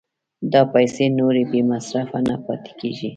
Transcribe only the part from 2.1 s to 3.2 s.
نه پاتې کېږي